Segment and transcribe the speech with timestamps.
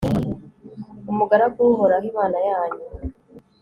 [1.11, 2.85] umugaragu w'uhoraho, imana yanyu